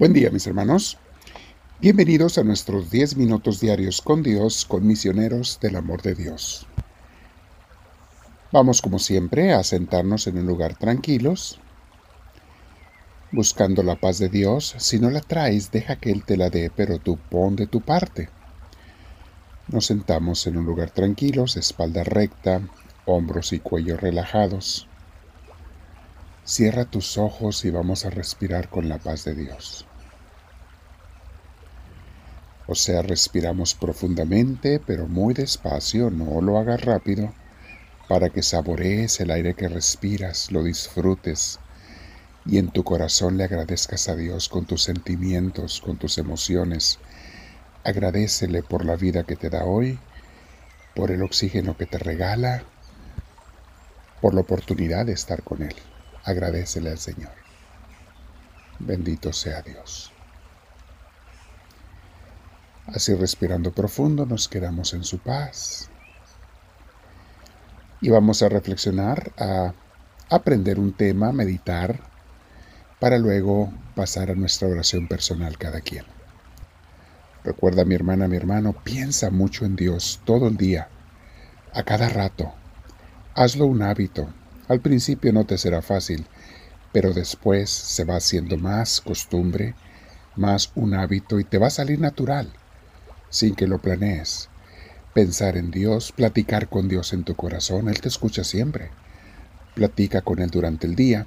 Buen 0.00 0.14
día 0.14 0.30
mis 0.30 0.46
hermanos. 0.46 0.96
Bienvenidos 1.78 2.38
a 2.38 2.42
nuestros 2.42 2.90
10 2.90 3.18
minutos 3.18 3.60
diarios 3.60 4.00
con 4.00 4.22
Dios, 4.22 4.64
con 4.64 4.86
misioneros 4.86 5.60
del 5.60 5.76
amor 5.76 6.00
de 6.00 6.14
Dios. 6.14 6.66
Vamos 8.50 8.80
como 8.80 8.98
siempre 8.98 9.52
a 9.52 9.62
sentarnos 9.62 10.26
en 10.26 10.38
un 10.38 10.46
lugar 10.46 10.74
tranquilos, 10.74 11.60
buscando 13.30 13.82
la 13.82 13.96
paz 13.96 14.18
de 14.18 14.30
Dios. 14.30 14.74
Si 14.78 14.98
no 14.98 15.10
la 15.10 15.20
traes, 15.20 15.70
deja 15.70 15.96
que 15.96 16.10
Él 16.10 16.24
te 16.24 16.38
la 16.38 16.48
dé, 16.48 16.72
pero 16.74 16.98
tú 16.98 17.18
pon 17.18 17.54
de 17.54 17.66
tu 17.66 17.82
parte. 17.82 18.30
Nos 19.68 19.84
sentamos 19.84 20.46
en 20.46 20.56
un 20.56 20.64
lugar 20.64 20.92
tranquilo, 20.92 21.44
espalda 21.44 22.04
recta, 22.04 22.62
hombros 23.04 23.52
y 23.52 23.58
cuello 23.58 23.98
relajados. 23.98 24.88
Cierra 26.44 26.86
tus 26.86 27.18
ojos 27.18 27.66
y 27.66 27.70
vamos 27.70 28.06
a 28.06 28.10
respirar 28.10 28.70
con 28.70 28.88
la 28.88 28.96
paz 28.96 29.26
de 29.26 29.34
Dios. 29.34 29.86
O 32.70 32.76
sea, 32.76 33.02
respiramos 33.02 33.74
profundamente, 33.74 34.78
pero 34.78 35.08
muy 35.08 35.34
despacio, 35.34 36.08
no 36.08 36.40
lo 36.40 36.56
hagas 36.56 36.84
rápido, 36.84 37.34
para 38.08 38.30
que 38.30 38.44
saborees 38.44 39.18
el 39.18 39.32
aire 39.32 39.54
que 39.54 39.66
respiras, 39.66 40.52
lo 40.52 40.62
disfrutes 40.62 41.58
y 42.46 42.58
en 42.58 42.70
tu 42.70 42.84
corazón 42.84 43.38
le 43.38 43.42
agradezcas 43.42 44.08
a 44.08 44.14
Dios 44.14 44.48
con 44.48 44.66
tus 44.66 44.84
sentimientos, 44.84 45.80
con 45.80 45.96
tus 45.96 46.16
emociones. 46.18 47.00
Agradecele 47.82 48.62
por 48.62 48.84
la 48.84 48.94
vida 48.94 49.24
que 49.24 49.34
te 49.34 49.50
da 49.50 49.64
hoy, 49.64 49.98
por 50.94 51.10
el 51.10 51.24
oxígeno 51.24 51.76
que 51.76 51.86
te 51.86 51.98
regala, 51.98 52.62
por 54.20 54.32
la 54.32 54.42
oportunidad 54.42 55.06
de 55.06 55.14
estar 55.14 55.42
con 55.42 55.62
Él. 55.62 55.74
Agradecele 56.22 56.90
al 56.90 56.98
Señor. 56.98 57.32
Bendito 58.78 59.32
sea 59.32 59.60
Dios. 59.60 60.09
Así 62.94 63.14
respirando 63.14 63.70
profundo 63.70 64.26
nos 64.26 64.48
quedamos 64.48 64.94
en 64.94 65.04
su 65.04 65.18
paz. 65.18 65.88
Y 68.00 68.10
vamos 68.10 68.42
a 68.42 68.48
reflexionar, 68.48 69.32
a 69.38 69.74
aprender 70.28 70.80
un 70.80 70.92
tema, 70.92 71.30
meditar, 71.30 72.00
para 72.98 73.18
luego 73.18 73.72
pasar 73.94 74.32
a 74.32 74.34
nuestra 74.34 74.66
oración 74.66 75.06
personal 75.06 75.56
cada 75.56 75.80
quien. 75.82 76.04
Recuerda 77.44 77.84
mi 77.84 77.94
hermana, 77.94 78.26
mi 78.26 78.36
hermano, 78.36 78.72
piensa 78.72 79.30
mucho 79.30 79.64
en 79.64 79.76
Dios 79.76 80.20
todo 80.24 80.48
el 80.48 80.56
día, 80.56 80.88
a 81.72 81.84
cada 81.84 82.08
rato. 82.08 82.52
Hazlo 83.34 83.66
un 83.66 83.82
hábito. 83.82 84.34
Al 84.66 84.80
principio 84.80 85.32
no 85.32 85.44
te 85.46 85.58
será 85.58 85.80
fácil, 85.80 86.26
pero 86.92 87.12
después 87.12 87.70
se 87.70 88.04
va 88.04 88.16
haciendo 88.16 88.56
más 88.58 89.00
costumbre, 89.00 89.76
más 90.34 90.72
un 90.74 90.94
hábito 90.94 91.38
y 91.38 91.44
te 91.44 91.58
va 91.58 91.68
a 91.68 91.70
salir 91.70 92.00
natural 92.00 92.52
sin 93.30 93.54
que 93.54 93.66
lo 93.66 93.78
planees. 93.78 94.48
Pensar 95.14 95.56
en 95.56 95.70
Dios, 95.70 96.12
platicar 96.12 96.68
con 96.68 96.88
Dios 96.88 97.12
en 97.12 97.24
tu 97.24 97.34
corazón, 97.34 97.88
Él 97.88 98.00
te 98.00 98.08
escucha 98.08 98.44
siempre. 98.44 98.90
Platica 99.74 100.20
con 100.20 100.40
Él 100.40 100.50
durante 100.50 100.86
el 100.86 100.94
día. 100.94 101.26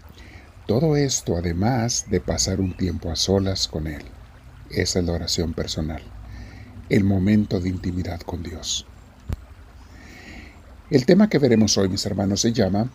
Todo 0.68 0.95
esto 0.95 1.36
además 1.36 2.06
de 2.10 2.22
pasar 2.22 2.62
un 2.62 2.78
tiempo 2.78 3.12
a 3.12 3.16
solas 3.16 3.68
con 3.68 3.88
Él. 3.88 4.04
Esa 4.70 5.00
es 5.00 5.06
la 5.06 5.14
oración 5.14 5.54
personal, 5.54 6.02
el 6.90 7.04
momento 7.04 7.60
de 7.60 7.70
intimidad 7.70 8.22
con 8.22 8.44
Dios. 8.44 8.86
El 10.90 11.06
tema 11.06 11.30
que 11.30 11.40
veremos 11.40 11.78
hoy, 11.78 11.90
mis 11.90 12.06
hermanos, 12.06 12.42
se 12.42 12.54
llama 12.54 12.90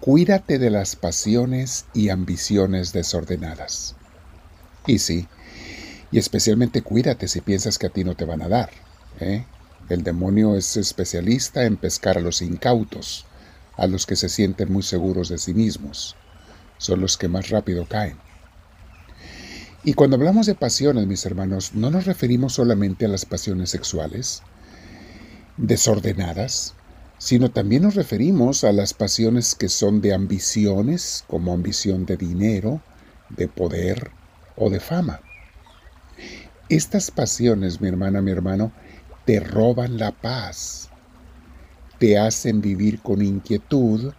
Cuídate 0.00 0.58
de 0.58 0.70
las 0.70 0.96
pasiones 0.96 1.86
y 1.94 2.08
ambiciones 2.08 2.92
desordenadas. 2.92 3.94
Y 4.86 4.98
sí, 4.98 5.28
y 6.12 6.18
especialmente 6.18 6.82
cuídate 6.82 7.26
si 7.26 7.40
piensas 7.40 7.78
que 7.78 7.86
a 7.86 7.90
ti 7.90 8.04
no 8.04 8.14
te 8.14 8.26
van 8.26 8.42
a 8.42 8.48
dar. 8.48 8.70
¿eh? 9.18 9.46
El 9.88 10.04
demonio 10.04 10.54
es 10.56 10.76
especialista 10.76 11.64
en 11.64 11.78
pescar 11.78 12.18
a 12.18 12.20
los 12.20 12.42
incautos, 12.42 13.24
a 13.76 13.86
los 13.86 14.06
que 14.06 14.14
se 14.14 14.28
sienten 14.28 14.70
muy 14.70 14.82
seguros 14.82 15.30
de 15.30 15.38
sí 15.38 15.54
mismos. 15.54 16.14
Son 16.76 17.00
los 17.00 17.16
que 17.16 17.28
más 17.28 17.48
rápido 17.48 17.86
caen. 17.86 18.18
Y 19.84 19.94
cuando 19.94 20.16
hablamos 20.16 20.46
de 20.46 20.54
pasiones, 20.54 21.06
mis 21.06 21.24
hermanos, 21.24 21.74
no 21.74 21.90
nos 21.90 22.04
referimos 22.04 22.52
solamente 22.52 23.06
a 23.06 23.08
las 23.08 23.24
pasiones 23.24 23.70
sexuales, 23.70 24.42
desordenadas, 25.56 26.74
sino 27.18 27.50
también 27.50 27.82
nos 27.82 27.94
referimos 27.94 28.64
a 28.64 28.72
las 28.72 28.94
pasiones 28.94 29.54
que 29.54 29.68
son 29.68 30.00
de 30.00 30.12
ambiciones, 30.12 31.24
como 31.26 31.52
ambición 31.52 32.04
de 32.04 32.16
dinero, 32.16 32.82
de 33.30 33.48
poder 33.48 34.10
o 34.56 34.70
de 34.70 34.78
fama. 34.78 35.20
Estas 36.68 37.10
pasiones, 37.10 37.80
mi 37.80 37.88
hermana, 37.88 38.22
mi 38.22 38.30
hermano, 38.30 38.72
te 39.24 39.40
roban 39.40 39.98
la 39.98 40.12
paz, 40.12 40.88
te 41.98 42.18
hacen 42.18 42.60
vivir 42.60 43.00
con 43.00 43.22
inquietud 43.22 44.12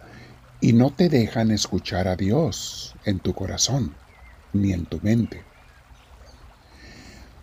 y 0.60 0.72
no 0.72 0.90
te 0.90 1.08
dejan 1.08 1.50
escuchar 1.50 2.08
a 2.08 2.16
Dios 2.16 2.94
en 3.04 3.18
tu 3.18 3.34
corazón 3.34 3.94
ni 4.52 4.72
en 4.72 4.86
tu 4.86 5.00
mente. 5.02 5.42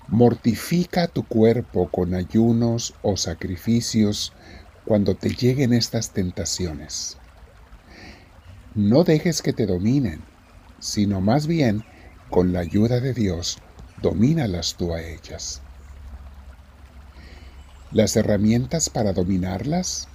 Mortifica 0.07 1.07
tu 1.07 1.23
cuerpo 1.25 1.89
con 1.89 2.15
ayunos 2.15 2.95
o 3.01 3.17
sacrificios 3.17 4.33
cuando 4.85 5.15
te 5.15 5.29
lleguen 5.29 5.73
estas 5.73 6.11
tentaciones. 6.11 7.17
No 8.75 9.03
dejes 9.03 9.41
que 9.41 9.53
te 9.53 9.65
dominen, 9.65 10.21
sino 10.79 11.21
más 11.21 11.47
bien, 11.47 11.83
con 12.29 12.53
la 12.53 12.61
ayuda 12.61 12.99
de 13.01 13.13
Dios, 13.13 13.59
domínalas 14.01 14.75
tú 14.75 14.93
a 14.93 15.01
ellas. 15.01 15.61
Las 17.91 18.15
herramientas 18.15 18.89
para 18.89 19.13
dominarlas, 19.13 20.07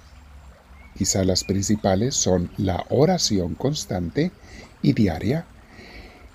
quizá 0.97 1.23
las 1.23 1.43
principales, 1.43 2.15
son 2.15 2.51
la 2.57 2.85
oración 2.89 3.55
constante 3.55 4.31
y 4.81 4.93
diaria, 4.93 5.45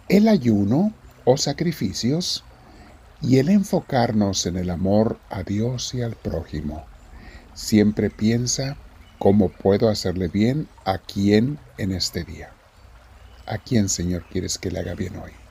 el 0.09 0.29
ayuno 0.29 0.93
o 1.25 1.37
sacrificios 1.37 2.45
y 3.21 3.39
el 3.39 3.49
enfocarnos 3.49 4.47
en 4.47 4.57
el 4.57 4.71
amor 4.71 5.19
a 5.31 5.43
Dios 5.43 5.95
y 5.95 6.03
al 6.03 6.15
prójimo. 6.15 6.85
Siempre 7.55 8.11
piensa 8.11 8.77
cómo 9.19 9.49
puedo 9.49 9.89
hacerle 9.89 10.29
bien 10.29 10.69
a 10.85 10.99
quién 10.99 11.59
en 11.79 11.93
este 11.93 12.25
día. 12.25 12.51
¿A 13.47 13.59
quién, 13.59 13.89
Señor, 13.89 14.25
quieres 14.31 14.59
que 14.59 14.71
le 14.71 14.81
haga 14.81 14.95
bien 14.95 15.17
hoy? 15.17 15.42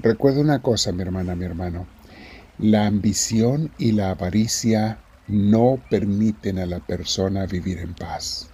Recuerda 0.00 0.40
una 0.40 0.62
cosa, 0.62 0.92
mi 0.92 1.02
hermana, 1.02 1.34
mi 1.34 1.44
hermano. 1.44 1.86
La 2.58 2.86
ambición 2.86 3.72
y 3.78 3.92
la 3.92 4.10
avaricia 4.10 4.98
no 5.26 5.82
permiten 5.90 6.58
a 6.58 6.66
la 6.66 6.78
persona 6.78 7.46
vivir 7.46 7.78
en 7.78 7.94
paz. 7.94 8.48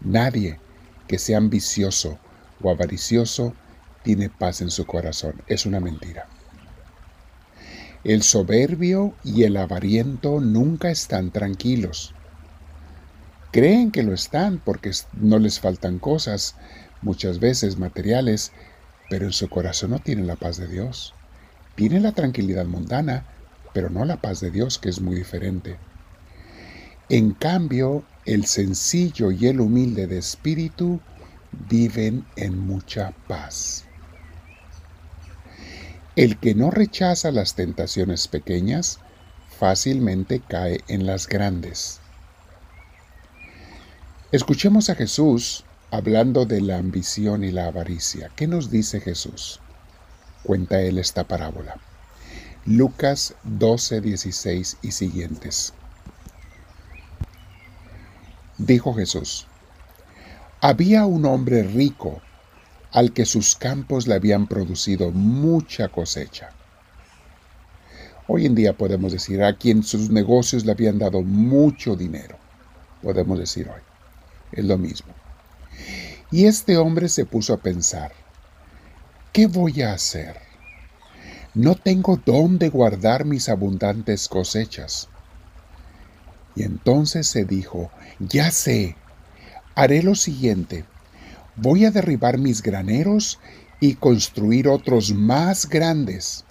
Nadie 0.00 0.60
que 1.08 1.18
sea 1.18 1.38
ambicioso 1.38 2.18
o 2.62 2.70
avaricioso 2.70 3.52
tiene 4.04 4.30
paz 4.30 4.60
en 4.60 4.70
su 4.70 4.86
corazón. 4.86 5.42
Es 5.48 5.66
una 5.66 5.80
mentira. 5.80 6.28
El 8.04 8.22
soberbio 8.22 9.14
y 9.24 9.42
el 9.42 9.56
avariento 9.56 10.40
nunca 10.40 10.90
están 10.90 11.32
tranquilos. 11.32 12.14
Creen 13.50 13.90
que 13.90 14.04
lo 14.04 14.14
están 14.14 14.58
porque 14.64 14.92
no 15.14 15.40
les 15.40 15.58
faltan 15.58 15.98
cosas, 15.98 16.54
muchas 17.02 17.40
veces 17.40 17.76
materiales, 17.76 18.52
pero 19.10 19.26
en 19.26 19.32
su 19.32 19.50
corazón 19.50 19.90
no 19.90 19.98
tiene 19.98 20.22
la 20.22 20.36
paz 20.36 20.56
de 20.56 20.68
Dios. 20.68 21.14
Tiene 21.74 21.98
la 22.00 22.12
tranquilidad 22.12 22.64
mundana, 22.64 23.26
pero 23.74 23.90
no 23.90 24.04
la 24.04 24.20
paz 24.20 24.40
de 24.40 24.52
Dios, 24.52 24.78
que 24.78 24.88
es 24.88 25.00
muy 25.00 25.16
diferente. 25.16 25.76
En 27.08 27.32
cambio, 27.32 28.04
el 28.24 28.46
sencillo 28.46 29.32
y 29.32 29.48
el 29.48 29.60
humilde 29.60 30.06
de 30.06 30.18
espíritu 30.18 31.00
viven 31.68 32.24
en 32.36 32.56
mucha 32.56 33.12
paz. 33.26 33.84
El 36.14 36.38
que 36.38 36.54
no 36.54 36.70
rechaza 36.70 37.32
las 37.32 37.56
tentaciones 37.56 38.28
pequeñas 38.28 39.00
fácilmente 39.58 40.40
cae 40.40 40.80
en 40.86 41.04
las 41.04 41.26
grandes. 41.26 41.98
Escuchemos 44.30 44.88
a 44.88 44.94
Jesús 44.94 45.64
hablando 45.90 46.46
de 46.46 46.60
la 46.60 46.78
ambición 46.78 47.42
y 47.44 47.50
la 47.50 47.66
avaricia. 47.66 48.30
¿Qué 48.36 48.46
nos 48.46 48.70
dice 48.70 49.00
Jesús? 49.00 49.60
Cuenta 50.42 50.80
él 50.80 50.98
esta 50.98 51.24
parábola. 51.24 51.76
Lucas 52.64 53.34
12, 53.44 54.00
16 54.00 54.78
y 54.82 54.92
siguientes. 54.92 55.74
Dijo 58.58 58.94
Jesús, 58.94 59.46
había 60.60 61.06
un 61.06 61.24
hombre 61.24 61.62
rico 61.62 62.20
al 62.92 63.12
que 63.12 63.24
sus 63.24 63.56
campos 63.56 64.06
le 64.06 64.14
habían 64.14 64.46
producido 64.46 65.10
mucha 65.10 65.88
cosecha. 65.88 66.50
Hoy 68.28 68.46
en 68.46 68.54
día 68.54 68.76
podemos 68.76 69.12
decir 69.12 69.42
a 69.42 69.56
quien 69.56 69.82
sus 69.82 70.10
negocios 70.10 70.64
le 70.64 70.72
habían 70.72 70.98
dado 70.98 71.22
mucho 71.22 71.96
dinero. 71.96 72.36
Podemos 73.02 73.38
decir 73.38 73.68
hoy. 73.68 73.80
Es 74.52 74.64
lo 74.64 74.76
mismo. 74.78 75.14
Y 76.32 76.46
este 76.46 76.76
hombre 76.76 77.08
se 77.08 77.24
puso 77.24 77.54
a 77.54 77.56
pensar, 77.56 78.12
¿qué 79.32 79.48
voy 79.48 79.82
a 79.82 79.92
hacer? 79.92 80.36
No 81.54 81.74
tengo 81.74 82.20
dónde 82.24 82.68
guardar 82.68 83.24
mis 83.24 83.48
abundantes 83.48 84.28
cosechas. 84.28 85.08
Y 86.54 86.62
entonces 86.62 87.26
se 87.26 87.44
dijo, 87.44 87.90
ya 88.20 88.52
sé, 88.52 88.96
haré 89.74 90.04
lo 90.04 90.14
siguiente, 90.14 90.84
voy 91.56 91.84
a 91.84 91.90
derribar 91.90 92.38
mis 92.38 92.62
graneros 92.62 93.40
y 93.80 93.94
construir 93.94 94.68
otros 94.68 95.12
más 95.12 95.68
grandes. 95.68 96.44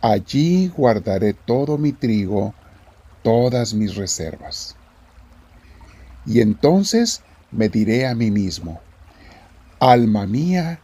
Allí 0.00 0.68
guardaré 0.68 1.34
todo 1.34 1.76
mi 1.76 1.92
trigo, 1.92 2.54
todas 3.22 3.74
mis 3.74 3.96
reservas. 3.96 4.76
Y 6.24 6.40
entonces 6.40 7.22
me 7.56 7.68
diré 7.68 8.06
a 8.06 8.14
mí 8.14 8.30
mismo, 8.30 8.80
Alma 9.80 10.26
mía, 10.26 10.80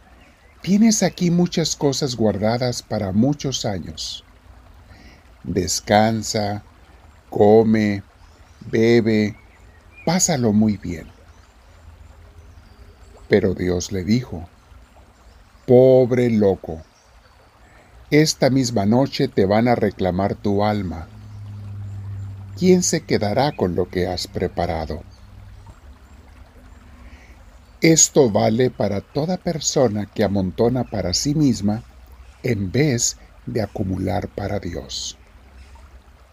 tienes 0.61 1.03
aquí 1.03 1.31
muchas 1.31 1.75
cosas 1.75 2.15
guardadas 2.15 2.83
para 2.83 3.11
muchos 3.11 3.65
años. 3.65 4.23
Descansa, 5.43 6.63
come, 7.29 8.03
bebe, 8.71 9.35
pásalo 10.05 10.53
muy 10.53 10.77
bien. 10.77 11.07
Pero 13.27 13.53
Dios 13.53 13.91
le 13.91 14.03
dijo, 14.03 14.47
Pobre 15.65 16.29
loco, 16.29 16.81
esta 18.11 18.49
misma 18.49 18.85
noche 18.85 19.27
te 19.27 19.45
van 19.45 19.67
a 19.67 19.75
reclamar 19.75 20.35
tu 20.35 20.63
alma. 20.63 21.07
¿Quién 22.57 22.83
se 22.83 23.01
quedará 23.01 23.53
con 23.55 23.75
lo 23.75 23.89
que 23.89 24.07
has 24.07 24.27
preparado? 24.27 25.03
Esto 27.83 28.31
vale 28.31 28.71
para 28.71 29.01
toda 29.01 29.35
persona 29.35 30.05
que 30.05 30.23
amontona 30.23 30.85
para 30.85 31.13
sí 31.13 31.35
misma 31.35 31.83
en 32.41 32.71
vez 32.71 33.17
de 33.45 33.61
acumular 33.61 34.29
para 34.29 34.61
Dios. 34.61 35.17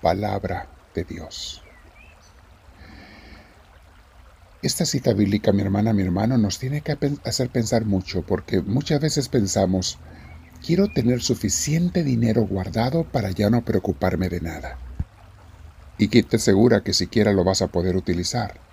Palabra 0.00 0.68
de 0.94 1.02
Dios. 1.02 1.60
Esta 4.62 4.86
cita 4.86 5.12
bíblica, 5.12 5.50
mi 5.50 5.62
hermana, 5.62 5.92
mi 5.92 6.02
hermano, 6.02 6.38
nos 6.38 6.60
tiene 6.60 6.82
que 6.82 6.96
hacer 7.24 7.50
pensar 7.50 7.84
mucho 7.84 8.22
porque 8.22 8.60
muchas 8.60 9.00
veces 9.00 9.28
pensamos, 9.28 9.98
quiero 10.64 10.86
tener 10.86 11.20
suficiente 11.20 12.04
dinero 12.04 12.46
guardado 12.46 13.02
para 13.02 13.32
ya 13.32 13.50
no 13.50 13.64
preocuparme 13.64 14.28
de 14.28 14.40
nada. 14.40 14.78
¿Y 15.98 16.10
quién 16.10 16.28
te 16.28 16.36
asegura 16.36 16.84
que 16.84 16.94
siquiera 16.94 17.32
lo 17.32 17.42
vas 17.42 17.60
a 17.60 17.66
poder 17.66 17.96
utilizar? 17.96 18.69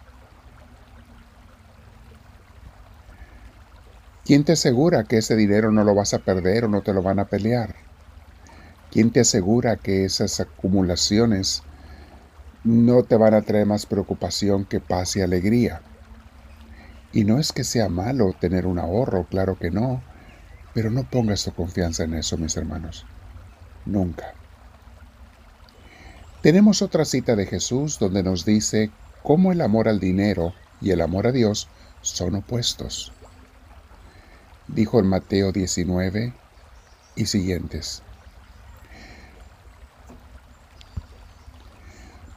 ¿Quién 4.28 4.44
te 4.44 4.52
asegura 4.52 5.06
que 5.06 5.18
ese 5.18 5.36
dinero 5.36 5.72
no 5.72 5.84
lo 5.84 5.96
vas 5.96 6.14
a 6.14 6.20
perder 6.20 6.66
o 6.66 6.68
no 6.68 6.82
te 6.84 6.94
lo 6.94 7.02
van 7.02 7.18
a 7.18 7.26
pelear? 7.26 7.76
¿Quién 8.92 9.12
te 9.12 9.22
asegura 9.22 9.78
que 9.78 10.06
esas 10.06 10.40
acumulaciones 10.40 11.64
no 12.68 13.04
te 13.04 13.16
van 13.16 13.34
a 13.34 13.44
traer 13.44 13.66
más 13.66 13.86
preocupación 13.86 14.66
que 14.66 14.82
paz 14.82 15.16
y 15.16 15.22
alegría. 15.22 15.82
Y 17.14 17.24
no 17.24 17.40
es 17.40 17.54
que 17.54 17.64
sea 17.64 17.88
malo 17.88 18.36
tener 18.38 18.68
un 18.68 18.78
ahorro, 18.78 19.26
claro 19.30 19.58
que 19.58 19.72
no, 19.72 20.02
pero 20.74 20.92
no 20.92 21.10
pongas 21.10 21.46
tu 21.46 21.54
confianza 21.54 22.04
en 22.04 22.16
eso, 22.16 22.38
mis 22.38 22.58
hermanos. 22.58 23.06
Nunca. 23.86 24.34
Tenemos 26.42 26.82
otra 26.82 27.06
cita 27.06 27.38
de 27.38 27.46
Jesús 27.46 28.00
donde 28.00 28.22
nos 28.22 28.44
dice 28.44 28.92
cómo 29.24 29.54
el 29.54 29.62
amor 29.62 29.88
al 29.88 30.02
dinero 30.02 30.54
y 30.82 30.92
el 30.92 31.00
amor 31.00 31.28
a 31.28 31.32
Dios 31.32 31.70
son 32.02 32.36
opuestos. 32.36 33.14
Dijo 34.68 35.00
en 35.00 35.08
Mateo 35.08 35.52
19 35.52 36.34
y 37.16 37.26
siguientes. 37.26 38.04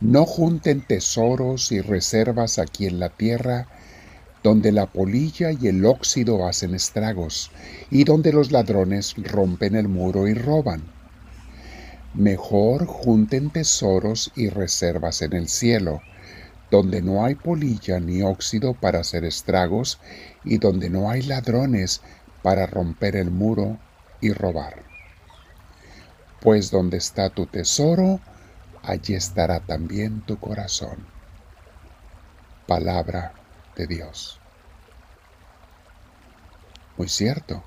No 0.00 0.24
junten 0.24 0.80
tesoros 0.80 1.72
y 1.72 1.80
reservas 1.80 2.58
aquí 2.58 2.86
en 2.86 3.00
la 3.00 3.10
tierra, 3.10 3.66
donde 4.42 4.72
la 4.72 4.86
polilla 4.86 5.50
y 5.52 5.66
el 5.66 5.84
óxido 5.84 6.46
hacen 6.46 6.74
estragos, 6.74 7.50
y 7.90 8.04
donde 8.04 8.32
los 8.32 8.50
ladrones 8.52 9.14
rompen 9.18 9.76
el 9.76 9.88
muro 9.88 10.26
y 10.26 10.34
roban. 10.34 10.82
Mejor 12.14 12.86
junten 12.86 13.50
tesoros 13.50 14.32
y 14.34 14.48
reservas 14.48 15.20
en 15.20 15.34
el 15.34 15.48
cielo, 15.48 16.00
donde 16.70 17.02
no 17.02 17.24
hay 17.24 17.34
polilla 17.34 18.00
ni 18.00 18.22
óxido 18.22 18.72
para 18.74 19.00
hacer 19.00 19.24
estragos, 19.24 19.98
y 20.44 20.58
donde 20.58 20.88
no 20.88 21.10
hay 21.10 21.22
ladrones 21.22 22.00
para 22.42 22.66
romper 22.66 23.16
el 23.16 23.30
muro 23.30 23.78
y 24.20 24.32
robar. 24.32 24.82
Pues 26.40 26.70
donde 26.70 26.96
está 26.96 27.30
tu 27.30 27.46
tesoro, 27.46 28.20
allí 28.82 29.14
estará 29.14 29.60
también 29.60 30.22
tu 30.22 30.38
corazón. 30.38 31.06
Palabra 32.66 33.32
de 33.76 33.86
Dios. 33.86 34.40
Muy 36.96 37.08
cierto. 37.08 37.62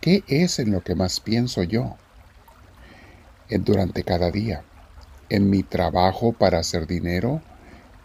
¿Qué 0.00 0.24
es 0.26 0.58
en 0.58 0.72
lo 0.72 0.82
que 0.82 0.94
más 0.94 1.20
pienso 1.20 1.62
yo? 1.62 1.96
En 3.48 3.64
durante 3.64 4.02
cada 4.02 4.30
día. 4.30 4.64
¿En 5.28 5.48
mi 5.48 5.62
trabajo 5.62 6.32
para 6.32 6.58
hacer 6.58 6.86
dinero? 6.86 7.42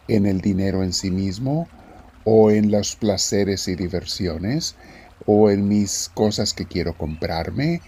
¿En 0.07 0.25
el 0.25 0.41
dinero 0.41 0.83
en 0.83 0.93
sí 0.93 1.09
mismo? 1.09 1.67
¿O 2.23 2.51
en 2.51 2.71
los 2.71 2.95
placeres 2.95 3.67
y 3.67 3.75
diversiones? 3.75 4.75
¿O 5.25 5.49
en 5.49 5.67
mis 5.67 6.09
cosas 6.13 6.53
que 6.53 6.65
quiero 6.65 6.97
comprarme? 6.97 7.81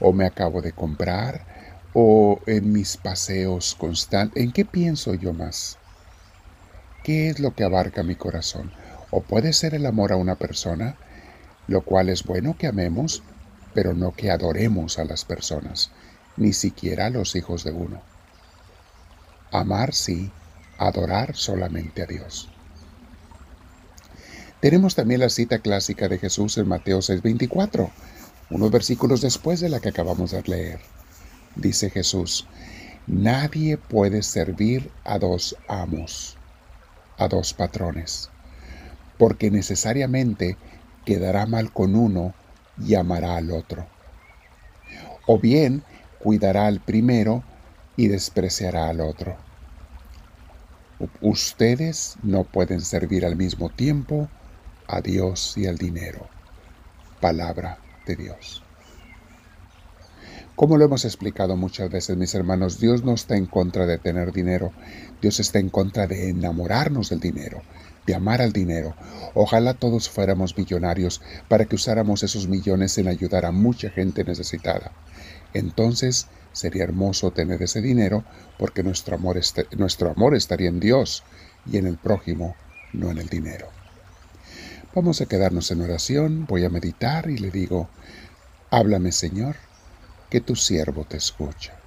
¿O 0.00 0.12
me 0.12 0.24
acabo 0.26 0.62
de 0.62 0.72
comprar? 0.72 1.46
o 1.92 2.40
en 2.46 2.72
mis 2.72 2.96
paseos 2.96 3.74
constantes? 3.74 4.42
¿En 4.42 4.52
qué 4.52 4.64
pienso 4.64 5.14
yo 5.14 5.32
más? 5.32 5.78
¿Qué 7.02 7.30
es 7.30 7.40
lo 7.40 7.54
que 7.54 7.64
abarca 7.64 8.02
mi 8.02 8.14
corazón? 8.14 8.72
O 9.10 9.22
puede 9.22 9.52
ser 9.52 9.74
el 9.74 9.86
amor 9.86 10.12
a 10.12 10.16
una 10.16 10.36
persona, 10.36 10.96
lo 11.66 11.82
cual 11.82 12.08
es 12.08 12.24
bueno 12.24 12.56
que 12.56 12.66
amemos, 12.66 13.22
pero 13.74 13.94
no 13.94 14.12
que 14.12 14.30
adoremos 14.30 14.98
a 14.98 15.04
las 15.04 15.24
personas, 15.24 15.90
ni 16.36 16.52
siquiera 16.52 17.06
a 17.06 17.10
los 17.10 17.34
hijos 17.34 17.64
de 17.64 17.72
uno. 17.72 18.02
Amar 19.50 19.94
sí, 19.94 20.30
adorar 20.78 21.34
solamente 21.34 22.02
a 22.02 22.06
Dios. 22.06 22.50
Tenemos 24.60 24.94
también 24.94 25.20
la 25.20 25.30
cita 25.30 25.58
clásica 25.60 26.08
de 26.08 26.18
Jesús 26.18 26.58
en 26.58 26.68
Mateo 26.68 26.98
6:24, 27.00 27.90
unos 28.50 28.70
versículos 28.70 29.20
después 29.20 29.60
de 29.60 29.68
la 29.68 29.80
que 29.80 29.88
acabamos 29.88 30.32
de 30.32 30.42
leer 30.42 30.80
dice 31.56 31.90
Jesús, 31.90 32.46
nadie 33.06 33.76
puede 33.76 34.22
servir 34.22 34.90
a 35.04 35.18
dos 35.18 35.56
amos, 35.68 36.36
a 37.18 37.28
dos 37.28 37.54
patrones, 37.54 38.30
porque 39.18 39.50
necesariamente 39.50 40.56
quedará 41.04 41.46
mal 41.46 41.72
con 41.72 41.96
uno 41.96 42.34
y 42.78 42.94
amará 42.94 43.36
al 43.36 43.50
otro. 43.50 43.86
O 45.26 45.38
bien 45.38 45.82
cuidará 46.18 46.66
al 46.66 46.80
primero 46.80 47.42
y 47.96 48.08
despreciará 48.08 48.88
al 48.88 49.00
otro. 49.00 49.36
Ustedes 51.20 52.16
no 52.22 52.44
pueden 52.44 52.82
servir 52.82 53.24
al 53.24 53.36
mismo 53.36 53.70
tiempo 53.70 54.28
a 54.90 55.00
Dios 55.00 55.54
y 55.56 55.66
al 55.66 55.78
dinero. 55.78 56.28
Palabra 57.20 57.78
de 58.06 58.16
Dios. 58.16 58.62
Como 60.56 60.76
lo 60.76 60.84
hemos 60.84 61.04
explicado 61.04 61.56
muchas 61.56 61.90
veces, 61.90 62.16
mis 62.16 62.34
hermanos, 62.34 62.80
Dios 62.80 63.04
no 63.04 63.14
está 63.14 63.36
en 63.36 63.46
contra 63.46 63.86
de 63.86 63.98
tener 63.98 64.32
dinero, 64.32 64.72
Dios 65.22 65.40
está 65.40 65.58
en 65.58 65.70
contra 65.70 66.06
de 66.06 66.28
enamorarnos 66.28 67.08
del 67.08 67.20
dinero, 67.20 67.62
de 68.04 68.14
amar 68.14 68.42
al 68.42 68.52
dinero. 68.52 68.94
Ojalá 69.34 69.74
todos 69.74 70.10
fuéramos 70.10 70.58
millonarios 70.58 71.22
para 71.48 71.64
que 71.64 71.76
usáramos 71.76 72.22
esos 72.22 72.48
millones 72.48 72.98
en 72.98 73.08
ayudar 73.08 73.46
a 73.46 73.52
mucha 73.52 73.90
gente 73.90 74.24
necesitada. 74.24 74.92
Entonces 75.54 76.26
sería 76.52 76.84
hermoso 76.84 77.30
tener 77.30 77.62
ese 77.62 77.80
dinero 77.80 78.24
porque 78.58 78.82
nuestro 78.82 79.14
amor, 79.14 79.40
nuestro 79.78 80.10
amor 80.10 80.34
estaría 80.34 80.68
en 80.68 80.80
Dios 80.80 81.22
y 81.64 81.78
en 81.78 81.86
el 81.86 81.96
prójimo, 81.96 82.54
no 82.92 83.10
en 83.10 83.18
el 83.18 83.28
dinero. 83.28 83.79
Vamos 84.92 85.20
a 85.20 85.26
quedarnos 85.26 85.70
en 85.70 85.82
oración, 85.82 86.46
voy 86.46 86.64
a 86.64 86.68
meditar 86.68 87.30
y 87.30 87.38
le 87.38 87.52
digo, 87.52 87.88
háblame 88.70 89.12
Señor 89.12 89.54
que 90.28 90.40
tu 90.40 90.56
siervo 90.56 91.04
te 91.04 91.16
escucha. 91.16 91.79